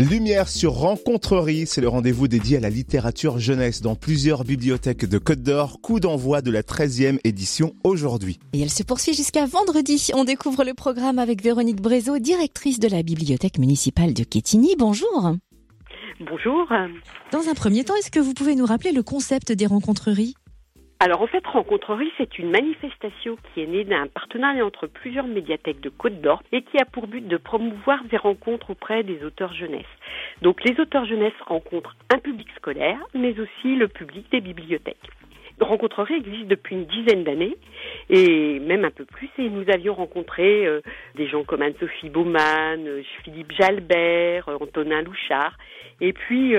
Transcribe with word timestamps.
Lumière 0.00 0.48
sur 0.48 0.72
Rencontrerie, 0.72 1.66
c'est 1.66 1.82
le 1.82 1.88
rendez-vous 1.88 2.26
dédié 2.26 2.56
à 2.56 2.60
la 2.60 2.70
littérature 2.70 3.38
jeunesse 3.38 3.82
dans 3.82 3.96
plusieurs 3.96 4.44
bibliothèques 4.44 5.04
de 5.04 5.18
Côte 5.18 5.42
d'Or. 5.42 5.78
Coup 5.82 6.00
d'envoi 6.00 6.40
de 6.40 6.50
la 6.50 6.62
13e 6.62 7.18
édition 7.22 7.74
aujourd'hui. 7.84 8.38
Et 8.54 8.62
elle 8.62 8.70
se 8.70 8.82
poursuit 8.82 9.12
jusqu'à 9.12 9.44
vendredi. 9.44 10.10
On 10.14 10.24
découvre 10.24 10.64
le 10.64 10.72
programme 10.72 11.18
avec 11.18 11.42
Véronique 11.42 11.82
Brézot, 11.82 12.18
directrice 12.18 12.80
de 12.80 12.88
la 12.88 13.02
bibliothèque 13.02 13.58
municipale 13.58 14.14
de 14.14 14.24
Quetigny. 14.24 14.74
Bonjour. 14.78 15.34
Bonjour. 16.20 16.66
Dans 17.30 17.48
un 17.50 17.54
premier 17.54 17.84
temps, 17.84 17.96
est-ce 17.96 18.10
que 18.10 18.20
vous 18.20 18.32
pouvez 18.32 18.54
nous 18.54 18.66
rappeler 18.66 18.92
le 18.92 19.02
concept 19.02 19.52
des 19.52 19.66
rencontreries 19.66 20.34
alors 21.02 21.22
en 21.22 21.26
fait, 21.26 21.46
Rencontrerie, 21.46 22.12
c'est 22.18 22.38
une 22.38 22.50
manifestation 22.50 23.38
qui 23.54 23.62
est 23.62 23.66
née 23.66 23.84
d'un 23.84 24.06
partenariat 24.06 24.66
entre 24.66 24.86
plusieurs 24.86 25.26
médiathèques 25.26 25.80
de 25.80 25.88
Côte 25.88 26.20
d'Or 26.20 26.42
et 26.52 26.60
qui 26.60 26.76
a 26.78 26.84
pour 26.84 27.06
but 27.06 27.26
de 27.26 27.38
promouvoir 27.38 28.04
des 28.04 28.18
rencontres 28.18 28.68
auprès 28.68 29.02
des 29.02 29.24
auteurs 29.24 29.54
jeunesse. 29.54 29.86
Donc 30.42 30.62
les 30.62 30.78
auteurs 30.78 31.06
jeunesse 31.06 31.32
rencontrent 31.46 31.96
un 32.14 32.18
public 32.18 32.48
scolaire, 32.54 32.98
mais 33.14 33.34
aussi 33.40 33.76
le 33.76 33.88
public 33.88 34.30
des 34.30 34.42
bibliothèques. 34.42 35.10
Rencontrerie 35.58 36.14
existe 36.14 36.48
depuis 36.48 36.76
une 36.76 36.84
dizaine 36.84 37.24
d'années 37.24 37.56
et 38.10 38.58
même 38.58 38.84
un 38.84 38.90
peu 38.90 39.04
plus. 39.04 39.30
Et 39.38 39.48
nous 39.48 39.64
avions 39.72 39.94
rencontré 39.94 40.66
euh, 40.66 40.80
des 41.14 41.28
gens 41.28 41.44
comme 41.44 41.62
Anne-Sophie 41.62 42.10
Baumann, 42.10 42.86
euh, 42.86 43.02
Philippe 43.22 43.52
Jalbert, 43.52 44.48
euh, 44.48 44.58
Antonin 44.60 45.02
Louchard. 45.02 45.56
Et 46.02 46.14
puis, 46.14 46.54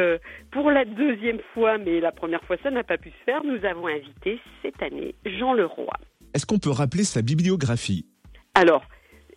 pour 0.52 0.70
la 0.70 0.86
deuxième 0.86 1.40
fois, 1.56 1.80
mais 1.80 2.00
la 2.00 2.12
première 2.12 2.44
fois 2.44 2.58
ça 2.62 2.70
n'a 2.70 2.84
pas 2.84 3.00
pu 3.00 3.09
se 3.09 3.23
faire, 3.26 3.44
nous 3.44 3.66
avons 3.66 3.88
invité 3.88 4.40
cette 4.62 4.80
année 4.84 5.16
Jean 5.26 5.54
Leroy. 5.54 5.95
Est-ce 6.36 6.45
qu'on 6.45 6.59
peut 6.59 6.70
rappeler 6.70 7.04
sa 7.04 7.23
bibliographie? 7.23 8.06
Alors, 8.54 8.84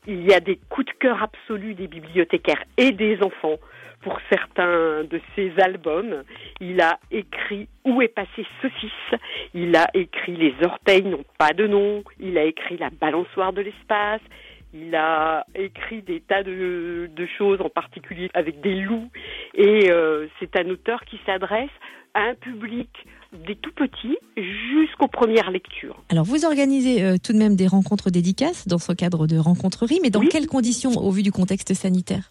il 0.06 0.22
y 0.28 0.34
a 0.34 0.40
des 0.40 0.60
coups 0.68 0.88
de 0.88 0.92
cœur 1.00 1.22
absolus 1.22 1.74
des 1.74 1.88
bibliothécaires 1.88 2.62
et 2.76 2.92
des 2.92 3.16
enfants 3.22 3.56
pour 4.02 4.18
certains 4.28 5.04
de 5.04 5.20
ses 5.34 5.50
albums. 5.58 6.22
Il 6.60 6.80
a 6.80 6.98
écrit 7.10 7.68
Où 7.84 8.00
est 8.02 8.08
passé 8.08 8.46
Saucisse? 8.62 9.20
Il 9.54 9.74
a 9.76 9.88
écrit 9.94 10.36
Les 10.36 10.54
orteils 10.62 11.04
n'ont 11.04 11.24
pas 11.38 11.52
de 11.52 11.66
nom. 11.66 12.04
Il 12.20 12.38
a 12.38 12.44
écrit 12.44 12.76
La 12.78 12.90
balançoire 12.90 13.52
de 13.52 13.60
l'espace. 13.62 14.20
Il 14.72 14.94
a 14.96 15.46
écrit 15.54 16.02
des 16.02 16.20
tas 16.20 16.42
de, 16.42 17.08
choses, 17.38 17.60
en 17.60 17.68
particulier 17.68 18.28
avec 18.34 18.60
des 18.60 18.74
loups. 18.74 19.08
Et 19.54 19.90
euh, 19.90 20.26
c'est 20.40 20.56
un 20.56 20.68
auteur 20.68 21.04
qui 21.04 21.20
s'adresse 21.24 21.70
à 22.14 22.22
un 22.22 22.34
public 22.34 22.88
des 23.46 23.56
tout 23.56 23.72
petits 23.72 24.16
jusqu'aux 24.36 25.08
premières 25.08 25.50
lectures. 25.50 26.02
Alors 26.08 26.24
vous 26.24 26.44
organisez 26.44 27.02
euh, 27.02 27.16
tout 27.22 27.32
de 27.32 27.38
même 27.38 27.56
des 27.56 27.66
rencontres 27.66 28.10
dédicaces 28.10 28.66
dans 28.68 28.78
ce 28.78 28.92
cadre 28.92 29.26
de 29.26 29.36
rencontrerie, 29.36 29.98
mais 30.02 30.10
dans 30.10 30.20
quelles 30.20 30.46
conditions 30.46 30.92
au 30.92 31.10
vu 31.10 31.22
du 31.22 31.32
contexte 31.32 31.74
sanitaire? 31.74 32.30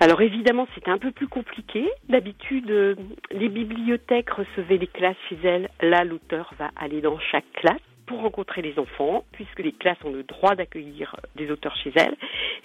Alors 0.00 0.22
évidemment, 0.22 0.66
c'est 0.74 0.88
un 0.88 0.96
peu 0.96 1.10
plus 1.10 1.28
compliqué. 1.28 1.86
D'habitude, 2.08 2.70
euh, 2.70 2.94
les 3.30 3.50
bibliothèques 3.50 4.30
recevaient 4.30 4.78
les 4.78 4.86
classes 4.86 5.16
chez 5.28 5.38
elles. 5.44 5.68
Là, 5.82 6.04
l'auteur 6.04 6.54
va 6.58 6.70
aller 6.74 7.02
dans 7.02 7.18
chaque 7.18 7.44
classe 7.52 7.80
pour 8.06 8.22
rencontrer 8.22 8.62
les 8.62 8.78
enfants, 8.78 9.24
puisque 9.30 9.60
les 9.60 9.72
classes 9.72 10.02
ont 10.04 10.10
le 10.10 10.22
droit 10.24 10.56
d'accueillir 10.56 11.14
des 11.36 11.50
auteurs 11.50 11.76
chez 11.76 11.92
elles. 11.94 12.16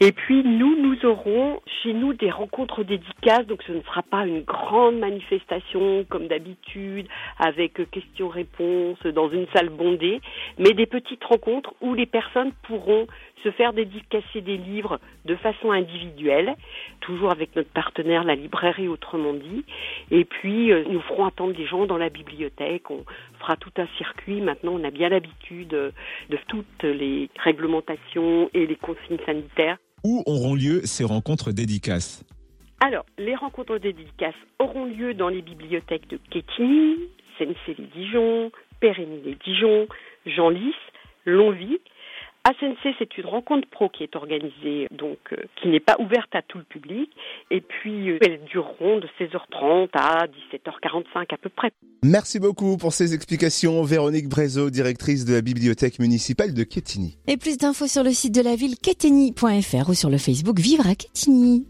Et 0.02 0.12
puis 0.12 0.44
nous, 0.44 0.76
nous 0.76 1.06
aurons 1.06 1.62
chez 1.82 1.94
nous 1.94 2.14
des 2.14 2.30
rencontres 2.30 2.84
dédicaces, 2.84 3.46
donc 3.48 3.64
ce 3.64 3.72
ne 3.72 3.82
sera 3.82 4.04
pas 4.04 4.26
une 4.26 4.42
grande 4.42 4.98
manifestation 5.00 6.06
comme 6.10 6.28
d'habitude, 6.28 7.08
avec 7.40 7.90
questions-réponses 7.92 9.02
dans 9.14 9.30
une 9.30 9.48
salle 9.54 9.70
bondée, 9.70 10.22
mais 10.58 10.74
des 10.74 10.86
petites 10.86 11.24
rencontres 11.24 11.74
où 11.82 11.94
les 11.94 12.06
personnes 12.06 12.52
pourront 12.64 13.08
se 13.44 13.52
faire 13.52 13.74
dédicacer 13.74 14.42
des 14.42 14.58
livres 14.58 15.00
de 15.26 15.36
façon 15.36 15.72
individuelle, 15.72 16.56
toujours 17.00 17.32
avec 17.32 17.56
notre 17.56 17.70
partenaire 17.70 18.24
la 18.24 18.36
librairie 18.36 18.88
autrement 18.88 19.34
dit. 19.34 19.64
Et 20.10 20.26
puis 20.26 20.72
euh, 20.72 20.84
nous 20.90 21.02
ferons 21.02 21.26
attendre 21.26 21.54
des 21.54 21.66
gens 21.66 21.86
dans 21.86 21.98
la 21.98 22.10
bibliothèque, 22.10 22.90
on 22.90 23.06
fera 23.40 23.56
tout 23.56 23.72
un 23.78 23.88
circuit. 23.98 24.42
Maintenant 24.42 24.74
on 24.74 24.84
a 24.84 24.90
bien 24.90 25.10
l'habitude 25.10 25.68
de 25.68 25.94
toutes 26.48 26.84
les 26.84 27.30
réglementations 27.38 28.50
et 28.54 28.66
les 28.66 28.76
consignes 28.76 29.20
sanitaires. 29.26 29.78
Où 30.08 30.22
auront 30.28 30.54
lieu 30.54 30.82
ces 30.86 31.04
rencontres 31.04 31.52
dédicaces 31.52 32.24
alors, 32.82 33.06
les 33.18 33.36
rencontres 33.36 33.78
dédicaces 33.80 34.36
auront 34.60 34.86
lieu 34.86 35.14
dans 35.16 35.30
les 35.30 35.42
bibliothèques 35.42 36.08
de 36.10 36.20
Quetigny, 36.30 36.98
Sensé-les-Dijon, 37.40 38.52
Pérény-les-Dijon, 38.82 39.88
Genlis, 40.28 40.76
Longwy, 41.26 41.80
ASNC, 42.44 42.96
c'est 43.00 43.18
une 43.18 43.26
rencontre 43.26 43.68
pro 43.70 43.90
qui 43.90 44.04
est 44.04 44.16
organisée, 44.16 44.88
donc 44.92 45.18
euh, 45.32 45.38
qui 45.56 45.70
n'est 45.70 45.80
pas 45.80 45.96
ouverte 45.98 46.36
à 46.36 46.44
tout 46.44 46.60
le 46.60 46.64
public. 46.64 47.10
Et 47.50 47.62
puis, 47.62 48.12
euh, 48.12 48.20
elles 48.24 48.44
dureront 48.44 49.00
de 49.00 49.08
16h30 49.20 49.90
à 49.94 50.28
17h45 50.28 51.34
à 51.34 51.38
peu 51.38 51.50
près. 51.50 51.72
Merci 52.08 52.38
beaucoup 52.38 52.78
pour 52.78 52.94
ces 52.94 53.16
explications, 53.16 53.82
Véronique 53.84 54.30
Brézot, 54.30 54.70
directrice 54.70 55.26
de 55.26 55.34
la 55.34 55.42
bibliothèque 55.42 55.98
municipale 55.98 56.54
de 56.54 56.64
Quetigny. 56.64 57.18
Et 57.26 57.36
plus 57.36 57.58
d'infos 57.58 57.88
sur 57.88 58.04
le 58.04 58.14
site 58.14 58.36
de 58.36 58.42
la 58.42 58.56
ville 58.56 58.78
quetigny.fr 58.78 59.90
ou 59.90 59.96
sur 59.96 60.12
le 60.12 60.20
Facebook 60.20 60.60
Vivre 60.60 60.86
à 60.86 60.94
Quetigny. 60.94 61.64